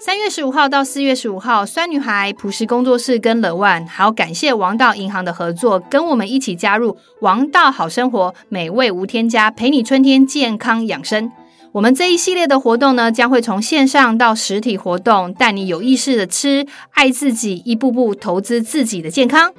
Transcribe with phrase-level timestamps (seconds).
[0.00, 11.32] 三月十五号到四月十五号，酸女孩朴实工作室跟冷万还要感谢王道银行的合作，跟我们一起加入王道好生活，美味无添加，陪你春天健康养生。
[11.72, 19.52] 我们这一系列的活动呢，将会从线上到实体活动，带你有意识的吃，爱自己，一步步投资自己的健康。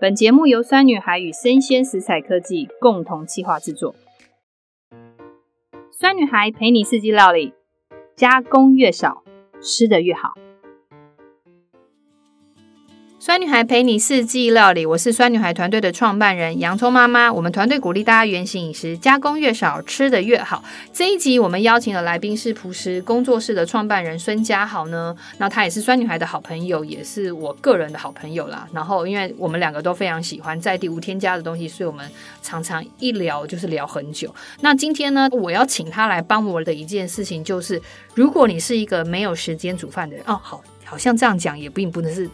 [0.00, 3.96] 本节目由酸女孩与生鲜食材科技共同企划制作。
[5.90, 7.52] 酸女孩陪你四季料理。
[8.14, 9.22] 加工越少，
[9.60, 10.34] 吃的越好。
[13.24, 17.32] 酸女孩陪你四季料理，我是酸女孩团队的创办人洋葱妈妈。
[17.32, 20.64] 我们团队鼓励大家原型饮食，加工越少，吃得越好。
[20.92, 28.66] 这一集我们邀请的来宾是朴实工作室的创办人孙家豪呢，那他也是酸女孩的好朋友，也是我个人的好朋友啦。
[28.72, 32.04] 然后因为我们两个都非常喜欢在地无添加的东西，所以我们
[32.42, 34.34] 常常一聊就是聊很久。
[34.62, 37.80] 那今天呢，我要请他来帮我的一件事情就是，
[38.16, 42.28] 如果你是一个没有时间煮饭的人，哦，好，好像这样讲也并不能是。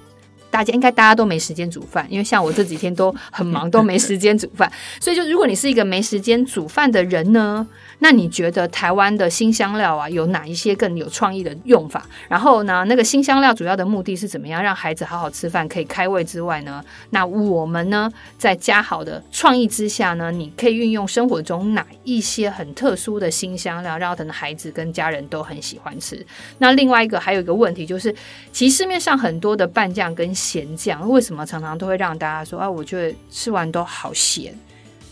[0.50, 4.70] 大家应该大家都没时间煮饭，因为像我这几天都很忙，都没时间煮饭。
[5.00, 7.66] 所以就如果你是一个没时间煮饭的人呢，
[8.00, 12.06] 那你觉得台湾的新香料啊，有哪一些更有创意的用法？
[12.28, 16.82] 然后呢，那个新香料主要的目的是怎么样让孩子好好吃饭，可以开胃之外呢？
[17.10, 26.24] 那我们呢，在家好的创意之下呢，你可以运用生活中哪一些很特殊的新香料，让他的孩子跟家人都很喜欢吃？
[26.58, 28.14] 那另外一个还有一个问题就是，
[28.52, 34.54] 其实市面上很多的拌酱跟咸酱，为什么常常都会让大家说啊，我觉得吃完都好咸？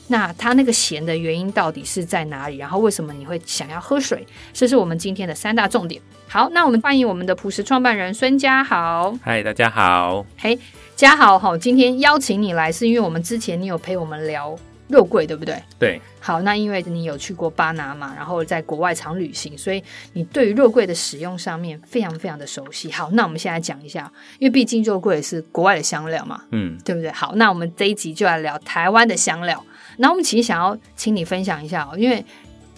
[0.08, 2.58] 那它那个咸的原因到底是在哪里？
[2.58, 4.24] 然后为什么你会想要喝水？
[4.52, 6.00] 这是我们今天的三大重点。
[6.28, 9.12] 好，那我们欢迎我们的朴实创办人孙家豪。
[9.20, 10.24] 嗨，大家好。
[10.38, 10.56] 嘿，
[10.94, 14.56] 家豪哈，今天邀请你来是因为我们之前你有陪我们聊
[14.88, 15.62] 肉桂，对不对？
[15.78, 16.00] 对。
[16.20, 22.90] 好，那因为你有去过巴拿马，然后在国外常旅行，所以你对于肉桂的使用上面非常非常的熟悉。
[22.90, 27.10] 好，那我们现在讲一下，因为毕竟肉桂是国外的香料嘛，嗯，对不对？
[27.12, 29.64] 好，那我们这一集就来聊台湾的香料。
[29.98, 32.24] 那我们其实想要请你分享一下哦，因为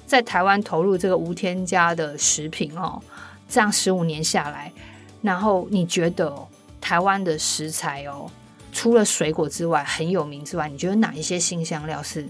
[0.07, 3.01] 在台湾投入这个无添加的食品哦，
[3.49, 4.71] 这样十五年下来，
[5.23, 6.33] 然后你觉得
[6.81, 8.31] 台湾的食材哦，
[8.78, 12.25] 除了水果之外很有名之外，你觉得哪一些新香料是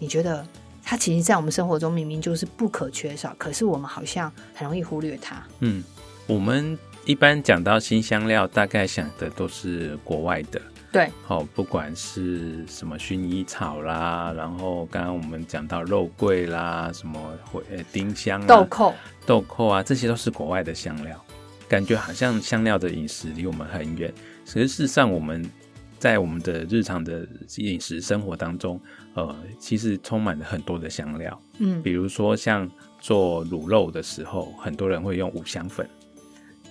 [0.00, 0.44] 你觉得
[0.82, 5.40] 它其实，在我们生活中明明就是不可缺少，可是我们好像很容易忽略它？
[5.60, 5.84] 嗯，
[6.26, 10.60] 我们一般讲到新香料，大概想的都是国外的。
[10.90, 17.20] 对，好，不管是什么薰衣草啦，然后刚刚我们讲到肉桂啦，什么
[17.70, 18.92] 呃丁香、啊、豆蔻、
[19.24, 21.24] 豆蔻啊，这些都是国外的香料，
[21.68, 24.12] 感觉好像香料的饮食离我们很远。
[24.44, 25.48] 事实上，我们
[26.04, 27.26] 在我们的日常的
[27.56, 28.78] 饮食生活当中，
[29.14, 31.40] 呃，其实充满了很多的香料。
[31.60, 32.70] 嗯，比如说像
[33.00, 35.88] 做卤肉的时候，很多人会用五香粉。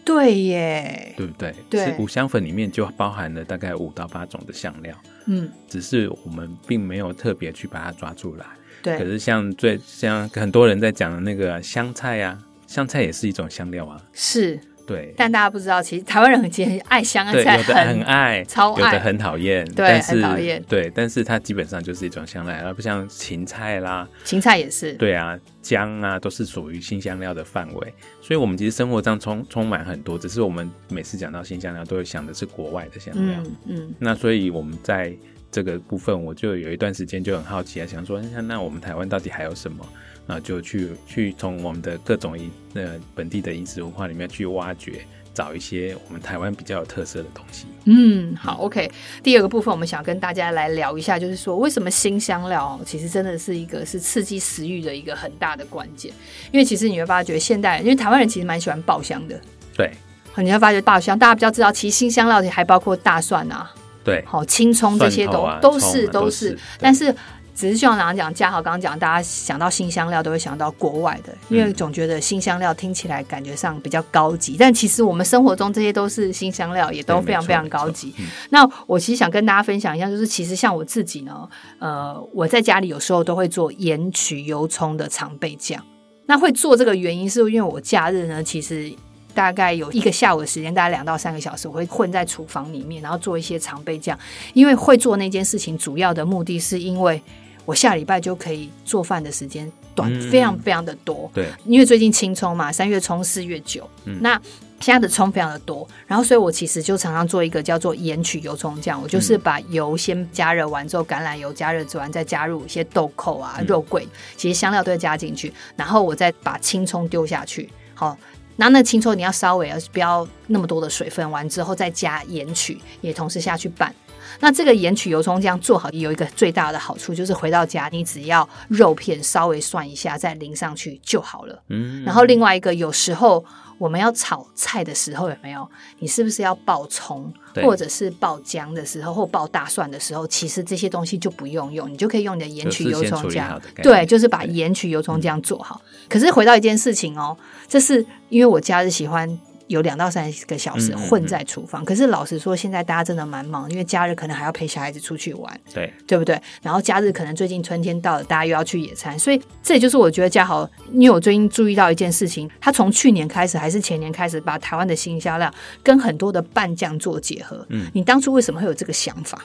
[0.06, 1.56] 对耶，对不对？
[1.68, 4.96] 对，五香粉里面就包含了大概五到八种的香料，
[5.26, 8.46] 嗯，只是我们并没有特别去把它抓出来。
[8.84, 14.60] 对，可是像最像很多人在讲的那个香菜啊，香菜也是一种香料啊，是。
[14.86, 35.16] 对，但大家不知道，其实台湾人很其实很爱香菜，有的很爱，超爱，有的很讨厌，对，但是很讨厌，对，但是它基本上就是一种香料，而不像芹菜啦，芹菜也是，对啊，姜啊，都是属于新香料的范围，所以我们其实生活上充充满很多，只是我们每次讲到新香料，都会想的是国外的香料，嗯，嗯，那所以我们在
[35.54, 39.88] 这个部分，我就有一段时间就很好奇啊，想说，那那我们台湾到底还有什么？
[40.26, 45.06] 那就去去从我们的各种饮呃本地的饮食文化里面去挖掘。
[45.36, 47.66] 找一些我们台湾比较有特色的东西。
[47.86, 48.92] 嗯，好，OK。
[49.24, 56.14] 第二个部分，我们想跟大家来聊一下，就是说为什么新香料其实真的是一个是刺激食欲的一个很大的关键。
[56.52, 59.42] 因为其实你会发觉，现代人因为台湾人其实蛮喜欢爆香的。
[59.76, 59.92] 对。
[60.38, 63.72] 你会发觉爆香，大家比较知道，其实新香料还包括大蒜啊，
[64.04, 67.16] 对，好青葱这些都、啊、都是都是，都是，但是。
[67.56, 78.12] 只是像刚刚讲，嘉豪刚刚讲，大家想到新香料都会想到国外的，因为总觉得新香料听起来感觉上比较高级，但其实我们生活中这些都是新香料，也都非常非常高级。
[78.50, 85.80] 那我其实想跟大家分享一下，就是其实像我自己呢，呃，我在家里有时候都会做盐曲油葱的常备酱。
[86.26, 88.92] 那会做这个原因是因为我假日呢，其实
[89.34, 94.18] 大概有一个下午的时间，大概两到三个小时，我会混在厨房里面，然后做一些常备酱。
[94.54, 97.22] 因为会做那件事情，主要的目的是因为。
[97.66, 101.32] 我下礼拜就可以做饭的时间短，非常非常的多。
[101.34, 103.90] 对，因为最近青葱嘛，三月葱，四月酒。
[104.04, 104.34] 嗯，那
[104.82, 109.02] 现在的葱非常的多，然后所以我其实就常常做一个叫做盐曲油葱酱。
[109.02, 114.06] 我就是把油先加热完之后，橄榄油加热完，再加入一些豆蔻啊、肉桂，
[114.36, 117.70] 其实香料都会加进去，然后我再把青葱丢下去。
[117.96, 118.18] 好，
[118.56, 123.94] 那那青葱你要稍微不要那么多的水分，完之后再加盐曲，也同时下去拌。
[124.40, 131.64] 那这个盐曲油葱酱做好有一个最大的好处，就是回到家你只要肉片稍微涮一下，再淋上去就好了。
[131.70, 133.44] 嗯，然后另外一个有时候。
[133.78, 135.68] 我们要炒菜的时候有没有？
[136.00, 140.28] 你是不是要爆葱，或者是爆姜的时候，或爆大蒜的时候？
[140.28, 143.62] 其实这些东西就不用用，你就可以用你的盐曲油葱姜。
[143.82, 145.82] 对，就是把盐曲油葱姜做好。
[146.10, 147.38] 可是回到一件事情哦，
[147.68, 149.40] 这是因为我家是喜欢。
[149.74, 156.40] 有两到三个小时混在厨房，嗯嗯嗯，可是老实说，现在大家真的蛮忙，因为假日可能还要陪小孩子出去玩，对对不对？
[156.62, 167.66] 然后假日可能最近春天到了，大家又要去野餐，所以这也就是我觉得嘉豪，因为我最近注意到一件事情，他从去年开始还是前年开始，把台湾的新销量跟很多的拌酱做结合。
[167.70, 169.44] 嗯，你当初为什么会有这个想法？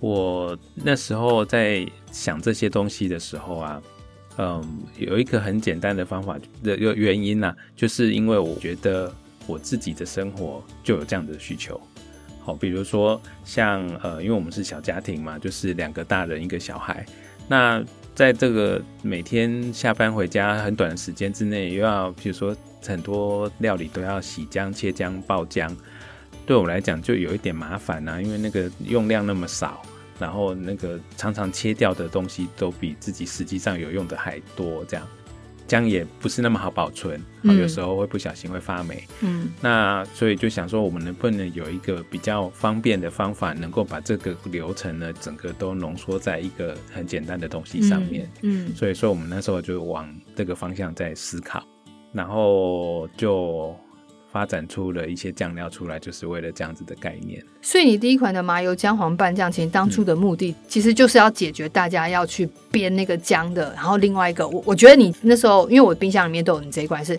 [0.00, 3.82] 我那时候在想这些东西的时候啊，
[4.38, 9.14] 嗯，有一个很简单的方法的原因呢、啊，就是因为我觉得。
[9.46, 11.80] 我自己的生活就有这样的需求，
[12.40, 17.04] 好，比如说像呃，因为我们是小家庭嘛，就是两个大人一个小孩，
[17.48, 22.56] 那在这个每天下班回家很短的时间之内，又要比如说
[22.86, 25.74] 很多料理都要洗姜、切姜、爆姜，
[26.46, 29.82] 对我来讲就有一点麻烦啊，因为那个用量那么少，
[30.18, 35.06] 然后那个常常切掉的东西都比自己实际上有用的还多，这样。
[35.66, 39.02] 姜也不是那么好保存，嗯，有时候会不小心会发霉。
[39.20, 48.30] 嗯，那所以就想说，我们能不能有一个比较方便的方法，能够把这个流程呢，整个都浓缩在一个很简单的东西上面。
[48.42, 51.62] 嗯，嗯，所以说我们那时候就往这个方向在思考，
[52.12, 53.74] 然后就。
[54.34, 57.40] 发展出了一些酱料出来，就是为了这样子的概念。
[57.62, 63.72] 所以你第一款的麻油姜黄拌酱，其实当初的目的其实就是要解决大家要去煸那个姜的。
[63.74, 67.16] 然后另外一个，我我觉得你那时候，因为我冰箱里面都有你这一罐，是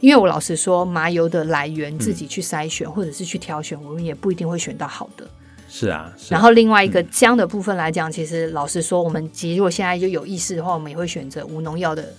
[0.00, 5.26] 因为我老实说，麻油的来源自己去筛选或者是去挑选，我们也不一定会选到好的。
[5.70, 6.12] 是啊。
[6.18, 12.12] 是啊，然后另外一个姜的部分来讲，其实老实说，我们其实如果现在就有意识的话，我们也会选择无农药的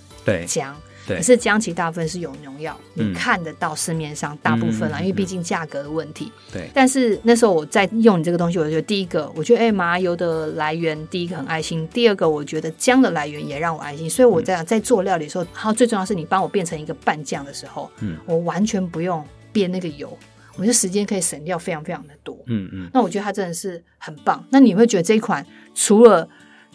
[0.44, 0.74] 姜。
[1.16, 6.30] 可是姜其大部分是有农药，你看得到市面上大部分啦，嗯、因为毕竟价格的问题。
[6.52, 6.68] 对。
[6.74, 20.16] 但是那时候我在用你这个东西，我觉得第一个，我觉得哎、欸，麻油的来源第一个很爱心，第二个我觉得姜的来源也让我爱心，所以我在在做料理的时候，然后最重要是你帮我变成一个拌酱的时候，嗯，我完全不用煸那个油，
[20.56, 22.38] 我觉得时间可以省掉非常非常的多。
[22.46, 22.90] 嗯嗯。
[22.92, 24.44] 那我觉得它真的是很棒。
[24.50, 26.28] 那你会觉得这一款除了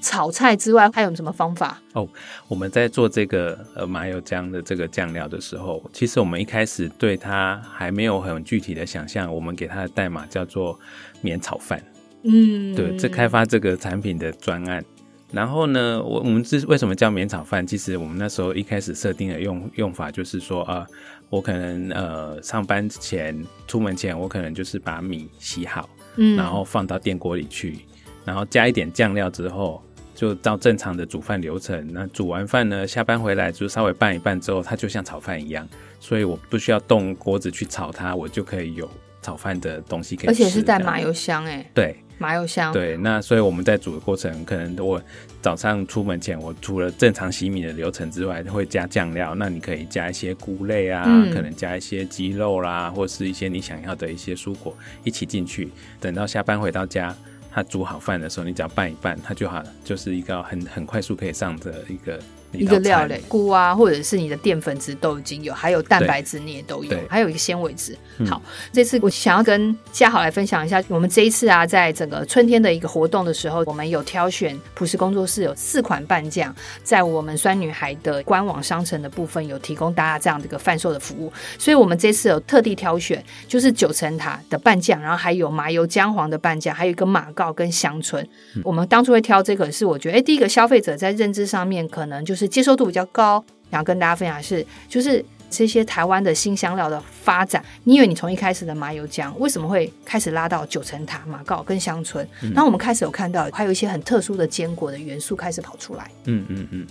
[0.05, 1.81] 炒菜之外还有什么方法？
[1.93, 2.07] 哦，
[2.47, 10.79] 我们在做这个呃麻油姜的这个酱料的时候，其实我们一开始对它还没有很具体的想象，我们给它的代码叫做
[11.21, 11.83] 免炒饭。
[12.23, 14.85] 嗯，对，这开发这个产品的专案。
[15.31, 17.65] 然后呢，我我们是为什么叫免炒饭？
[17.65, 20.87] 其实我们那时候一开始设定的用用法就是说啊、呃，
[21.29, 27.79] 我可能呃上班前出门前，我可能就是把米洗好，嗯，然后放到电锅里去。
[28.23, 29.83] 然后加一点酱料之后，
[30.15, 31.87] 就照正常的煮饭流程。
[31.91, 35.67] 那煮完饭呢，下班回来就稍微拌一拌之后，它就像炒饭一样。
[35.99, 38.89] 所以我不需要动锅子去炒它，我就可以有
[39.21, 40.31] 炒饭的东西可以吃。
[40.31, 42.71] 而且是在麻油香哎，对，麻油香。
[42.71, 45.01] 对，那所以我们在煮的过程，可能我
[45.41, 49.33] 早上出门前，我除了正常洗米的流程之外，会加酱料。
[49.35, 55.69] 那你可以加一些菇类啊，嗯、可能加一些鸡肉啦，或是一些你想要的一些蔬果一起进去。
[55.99, 57.15] 等到下班回到家。
[57.55, 62.19] 他煮好饭的时候，你只要拌一拌，它就好，就是一个很很快速可以上的一个。
[62.55, 67.97] 一个料类，菇啊，或者是你的淀粉质都已经有，还有蛋白质你也都有，还有一个纤维质。
[68.27, 88.25] 好，这次我想要跟嘉豪来分享一下，我们这一次啊，在整个春天的一个活动的时候，我们有挑选朴实工作室有四款拌酱，在我们酸女孩的官网商城的部分有提供大家这样的一个贩售的服务，所以我们这次有特地挑选，就是九层塔的拌酱，然后还有麻油姜黄的拌酱，还有一个马告跟香椿。
[88.63, 92.44] 我们当初会挑这个，是我觉得，哎，第一个消费者在认知上面可能就是。
[92.47, 97.63] 接受度比较高，然后跟大家分享的是，就是这些台湾的新香料的发展。
[97.83, 102.27] 你以为你从一开始的麻油姜，为什么会开始拉到九层塔、马告跟香椿？
[102.41, 106.09] 然后我们开始有看到，还有一些很特殊的坚果的元素开始跑出来。
[106.25, 106.87] 嗯嗯嗯，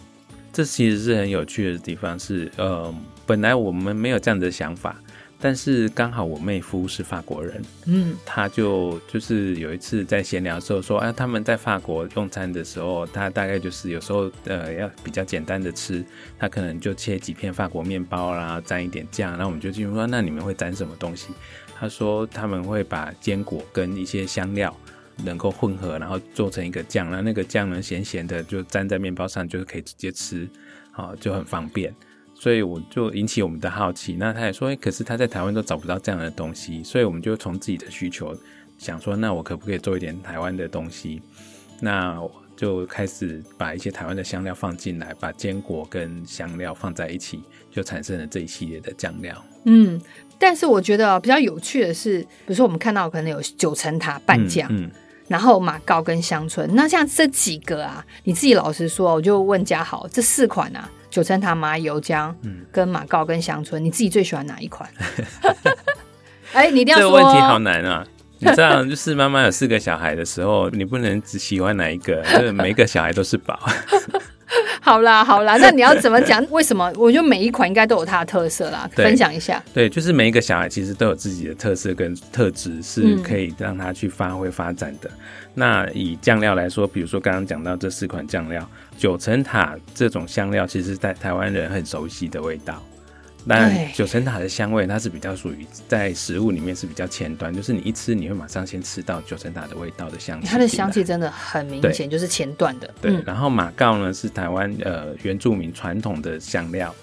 [0.53, 2.95] 这其实是很有趣的地方是，是呃，
[3.27, 4.97] 本来我们没有这样的想法。
[5.41, 16.05] 但是刚好我妹夫是法国人，嗯，他就就是有一次在闲聊的时候说，啊，他们在法国用餐的时候，他大概就是有时候呃要比较简单的吃，
[16.39, 21.29] 他可能就切几片法国面包啦，沾一点酱，然后我们就进入说，那你们会沾什么东西？
[21.77, 24.75] 他说他们会把坚果跟一些香料
[25.25, 30.49] 能够混合，然后做成一个酱，然后那个酱呢咸咸的，就沾在面包上，就是可以直接吃，
[30.91, 31.95] 好，就很方便。
[32.45, 34.17] 所以我就引起我们的好奇。
[34.19, 38.37] 那他也说，可是他在台湾都找不到这样的东西，所以我们就从自己的需求
[38.77, 41.23] 想说，那我可不可以做一点台湾的东西？
[41.81, 42.21] 那
[42.55, 49.43] 就开始把一些台湾的香料放进来，把坚果跟香料放在一起，就产生了这一系列的酱料。
[49.65, 49.99] 嗯，
[50.39, 54.69] 但是我觉得比较有趣的是，比如说我们看到可能有九层塔拌酱。
[54.71, 54.91] 嗯嗯
[55.29, 64.89] 然后马告跟香椿，那像这几个啊，你自己老实说，我就问嘉豪，这四款啊，九层塔、麻油姜，嗯跟马告跟香椿，你自己最喜欢哪一款？
[66.53, 67.11] 哎，你一定要说。
[67.11, 68.07] 这个问题好难啊！
[68.39, 73.59] 你知道，就是妈妈有四个小孩的时候，你不能只喜欢哪一个，就是每一个小孩都是宝。
[74.81, 76.45] 好 啦好啦， 那你要怎么讲？
[76.51, 76.93] 为什么？
[76.97, 79.63] 我觉得每一款应该都有它的特色啦，分享一下。
[79.73, 85.09] 对，就是每一个小孩其实都有自己的特色跟特质，是可以让他去发挥发展的。
[85.09, 85.19] 嗯、
[85.55, 92.83] 那以酱料来说，比如说刚刚讲到这四款酱料，九层塔这种香料，其实在台湾人很熟悉的味道。
[93.47, 100.47] 但九层塔的香味，它是比较属于在食物里面是比较前端，就是你一吃，你会马上先吃到九层塔的味道的香气。
[100.47, 102.91] 它的香气真的很明显，就是前段的。
[103.03, 106.95] 对，然后马告呢是台湾呃原住民传统的香料，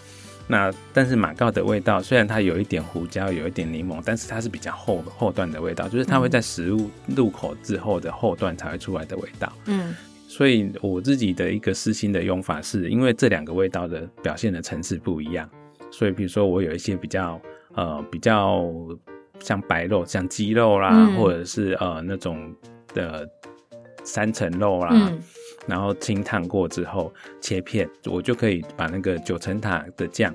[0.47, 9.53] 那但是马告的味道虽然它有一点胡椒，有一点柠檬，但是它是比较后后段的味道，就是它会在食物入口之后的后段才会出来的味道。
[9.65, 9.95] 嗯，
[10.27, 15.47] 所以我自己的一个私心的用法是，因为这两个味道的表现的层次不一样。
[15.91, 17.39] 所以，比如说我有一些比较
[17.75, 18.63] 呃比较
[19.39, 22.55] 像白肉，像鸡肉啦，嗯、或者是呃那种
[22.93, 23.29] 的
[24.03, 25.19] 三层肉啦，嗯、
[25.67, 30.33] 然后清烫过之后切片，我就可以把那个九层塔的酱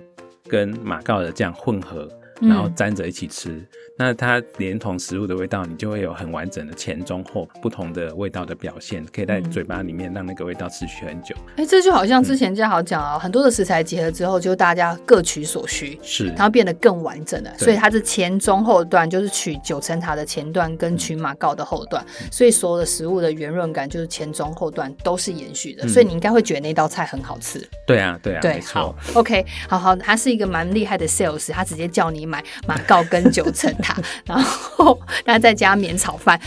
[0.48, 2.08] 跟马告的酱混合。
[2.40, 3.66] 然后沾着一起吃，嗯、
[3.96, 11.34] 那它连同食物的味道，你就会有很完整的前中后不同的味道的表现，可以在嘴巴里面让那个味道持续很久。
[11.52, 17.50] 哎、欸，这就好像之前嘉豪讲啊，嗯、很多的食材结合之后，就大家各取所需，是，然后变得更完整了。
[17.56, 25.86] 所以它是前中后段，就是取九层塔的前段跟取马告的后段，嗯、所以所有的食物的圆润感就是前中后段都是延续的。
[25.86, 27.66] 嗯、所以你应该会觉得那道菜很好吃。
[27.86, 32.25] 对啊，对啊，对，好，OK，好好，他是一个蛮厉害的 sales，他直接叫你。
[32.26, 36.38] 买马告跟九层塔， 然后 然后再加棉炒饭。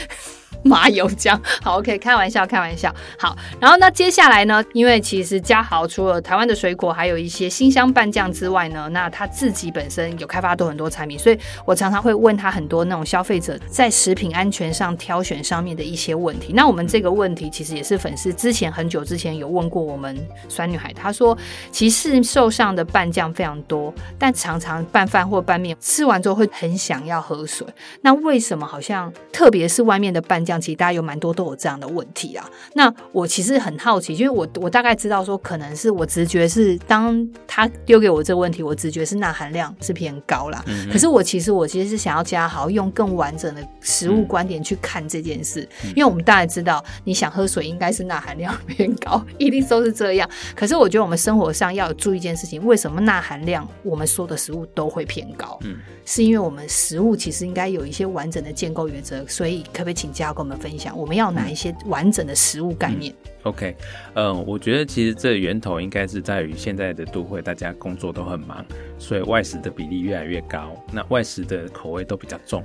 [0.63, 3.35] 麻油姜，好，OK，开玩笑，开玩笑，好。
[3.59, 4.63] 然后那接下来呢？
[4.73, 16.51] 因为其实嘉豪除了台湾的水果，还有一些辛香拌酱之外呢，那他自己本身有开发多很多产品，所以我常常会问他很多那种消费者在食品安全上挑选上面的一些问题。
[16.53, 21.37] 那我们这个问题其实也是粉丝之前很久之前有问过我们酸女孩，她说
[21.71, 27.65] 其实市售上的拌酱非常多，但常常拌饭或拌面吃完之后会很想要喝水。
[28.01, 30.49] 那为什么好像特别是外面的拌酱？
[30.49, 32.43] 这样其实大家有蛮多都有这样的问题啊。
[32.73, 40.65] 那我其实很好奇，因为我我大概知道说，可能是我直觉是，当他丢给我这个问题，我直觉是钠含量是偏高啦。
[40.91, 50.27] 可是我其实我其实是想要加好用更完整的食物观点去看这件事，嗯、因为我们大概知道，你想喝水应该是钠含量偏高， 一定都是这样。
[50.55, 55.59] 可是我觉得我们生活上要有注意一件事情，为什么钠含量我们说的食物都会偏高？
[55.61, 63.13] 嗯，是因为我们食物其实应该有一些完整的建构原则，所以可不可以请家豪跟我们分享，我们要哪一些完整的食物概念？
[63.13, 63.75] 嗯、OK，
[64.13, 68.65] 嗯，我觉得其实这源头应该是在于现在的都会，大家工作都很忙，
[68.97, 70.73] 所以外食的比例越来越高。
[70.93, 72.63] 那外食的口味都比较重，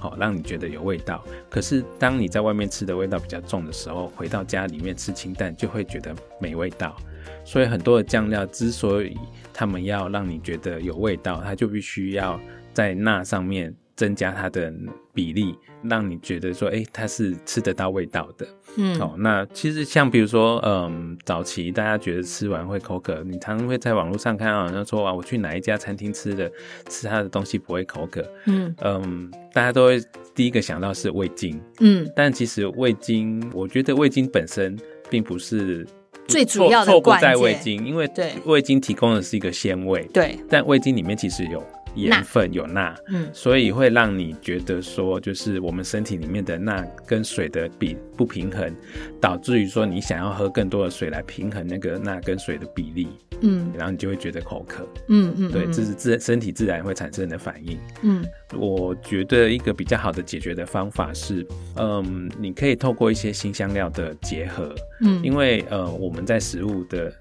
[0.00, 1.24] 好让你觉得有味道。
[1.48, 6.96] 可是当你在外面吃的味道比较重的时候，回到家里面吃清淡就会觉得没味道。
[7.44, 9.16] 所以很多的酱料之所以
[9.54, 12.40] 他们要让你觉得有味道，它就必须要
[12.74, 13.72] 在钠上面。
[14.02, 14.74] 增加它的
[15.14, 15.54] 比例，
[15.84, 18.44] 让你觉得说，哎、欸，它是吃得到味道的。
[18.76, 26.50] 嗯，哦，那其实像比如说，嗯，早期大家觉得吃完会口渴，你常常会在网络上看到人家说啊，我去哪一家餐厅吃的，
[26.88, 28.28] 吃他的东西不会口渴。
[28.46, 30.02] 嗯嗯，大家都会
[30.34, 31.62] 第一个想到是味精。
[31.78, 34.76] 嗯，但其实味精，我觉得味精本身
[35.08, 35.86] 并不是
[36.26, 40.02] 最主要的错不在味精，因为对味精提供的是一个鲜味。
[40.12, 41.62] 对，但味精里面其实有。
[41.94, 48.74] 盐分有钠，嗯，所以会让你觉得说，就是我们身体里面的钠跟水的比不平衡，
[49.20, 53.08] 导致于说你想要喝更多的水来平衡那个钠跟水的比例，
[53.40, 61.46] 嗯，然后你就会觉得口渴，嗯嗯，对，这是自身体自然会产生的反应，嗯，我觉得一个比较好的解决的方法是，
[61.76, 67.12] 嗯，你可以透过一些新香料的结合，嗯，因为呃我们在食物的。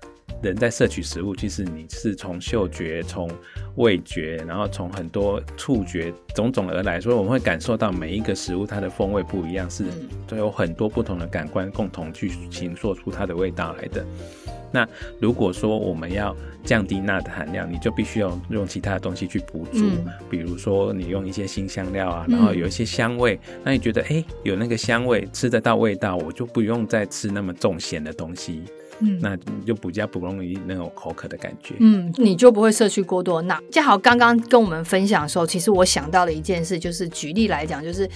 [0.41, 3.29] 人在摄取食物，其实你是从嗅觉、从
[3.75, 9.85] 味觉，然后从很多触觉种种而来，所以我们会感受到每一个食物它的风味不一样，是
[10.27, 14.05] 都有很多不同的感官共同去形塑出它的味道来的。
[14.73, 14.87] 那
[15.19, 16.33] 如果说我们要
[16.63, 28.63] 降低钠的含量，你就必须要用其他的东西去补助，嗯、比如说你用一些新香料啊，然后有一些香味，嗯、那你觉得哎、欸、有那个香味，吃得到味道，我就不用再吃那么重咸的东西，
[29.01, 33.61] 嗯，那你就比较不容易那种口渴的感觉，嗯，你就不会摄取过多钠。
[33.71, 38.09] 嘉豪刚刚跟我们分享的时候，其实我想到了一件事，就是举例来讲，就是。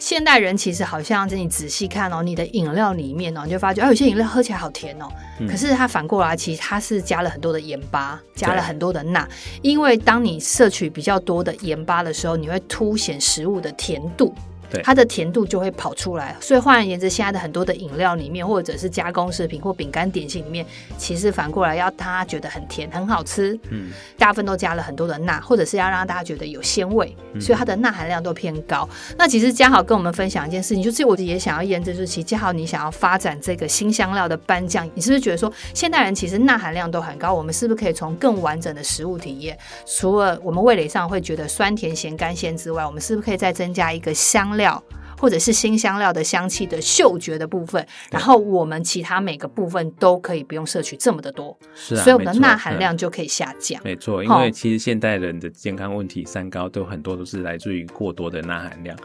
[0.00, 5.08] 现代人其实好像，你仔细看哦，你的饮料里面哦，你就发觉，哎，有些饮料喝起来好甜哦。
[5.40, 9.28] 嗯、可是它反过来，其实它是加了很多的盐巴，加了很多的钠。
[9.60, 14.32] 因为当你摄取比较多的盐巴的时候，你会凸显食物的甜度。
[14.70, 20.64] 对它的甜度就会跑出来，所以换而言之，现在的很多的饮料里面，或者是加工食品或饼干点心里面，
[20.96, 28.88] 其实反过来要他觉得很甜很好吃，嗯，大部分都加了很多的钠，或者是要让大家觉得有鲜味，所以它的钠含量都偏高。
[28.90, 37.32] 嗯、那其实嘉豪跟我们分享一件事情，就是我也想要验证，就是其实嘉豪你想要发展这个新香料的班酱，你是不是觉得说现代人其实钠含量都很高？
[37.32, 39.56] 我们是不是可以从更完整的食物体验，
[39.86, 44.82] 除了我们味蕾上会觉得酸甜咸甘鲜之外，我们是不是可以再增加一个香料？
[45.20, 53.82] 或者是新香料的香气的嗅觉的部分，然后我们其他每个部分都可以不用摄取这么的多，是啊，所以我们的钠含量就可以下降。
[53.82, 58.96] 没错，因为其实现代人的健康问题，三高都很多都是来自于过多的钠含量。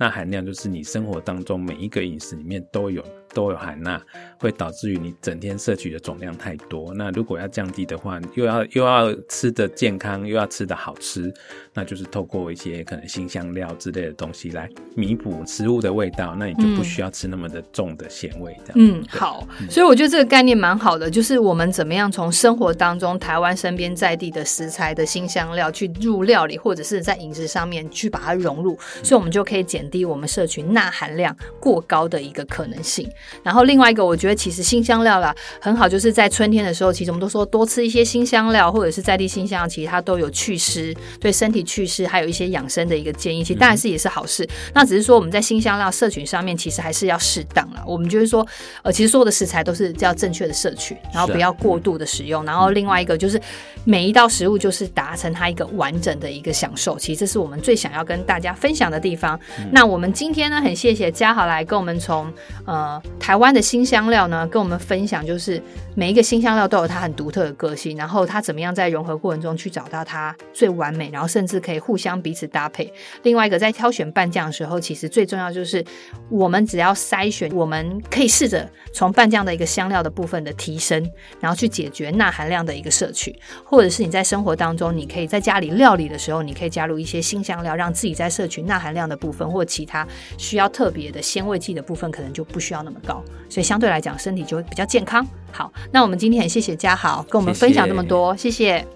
[0.00, 3.04] 钠含量就是你生活当中每一个饮食里面都有。
[3.32, 3.96] 都有含钠，
[4.40, 6.92] 会导致于你整天摄取的总量太多。
[6.94, 11.32] 那如果要降低的话，又要又要吃的健康，又要吃的好吃，
[11.72, 16.34] 那就是透过一些可能新香料之类的东西来弥补食物的味道。
[16.36, 18.74] 那你就不需要吃那么的重的咸味，这样。
[18.74, 19.46] 嗯，好。
[19.70, 33.06] 所以我觉得这个概念蛮好的，就是我们怎么样从生活当中台湾身边在地的食材的新香料去入料理，或者是在饮食上面去把它融入，所以我们就可以减低我们社群钠含量过高的一个可能性。
[33.42, 43.42] 然后另外一个，我觉得其实新香料啦很好，就是在春天的时候，其实我们都说多吃一些新香料，或者是在地新香料，其实它都有祛湿，对身体祛湿，还有一些养生的一个建议。
[43.42, 44.48] 其实当然是也是好事。
[44.72, 47.82] 那只是说我们在新香料社群上面，其实还是要适当了。
[47.86, 48.46] 我们就是说，
[48.82, 52.44] 呃，其实所有的食材都是要正确的摄取，然后不要过度的使用。
[52.44, 53.40] 然后另外一个就是
[53.84, 56.98] 每一道食物就是达成它一个完整的一个享受。
[56.98, 59.38] 其实这是我们最想要跟大家分享的地方。
[59.72, 62.30] 那那我们今天呢，很谢谢嘉豪来跟我们从
[62.66, 63.02] 呃。
[63.18, 65.62] 台湾的新香料呢，跟我们分享，就是
[65.94, 72.92] 每一个新香料都有它很独特的个性，然后它怎么样在融合过程中去找到它最完美，然后甚至可以互相彼此搭配。
[73.22, 75.84] 另外一个，在挑选拌酱的时候，其实最重要就是
[76.28, 90.06] 我们只要筛选，我们可以试着从拌酱的一个香料的部分的提升，然后去解决钠含量的一个摄取，或者是你在生活当中，你可以在家里料理的时候，你可以加入一些新香料，让自己在摄取钠含量的部分或其他
[90.36, 93.22] 需要特别的鲜味剂的部分，可能就不需要那么高。
[93.48, 95.24] 所以相对来讲，身体就会比较健康。
[95.52, 98.50] 好，那我们今天很谢谢嘉豪跟我们分享这么多，谢谢。
[98.50, 98.86] 谢谢。